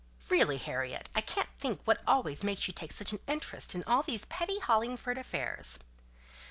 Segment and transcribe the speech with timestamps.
[0.29, 4.01] "Really, Harriet, I can't think what always makes you take such an interest in all
[4.01, 5.77] these petty Hollingford affairs."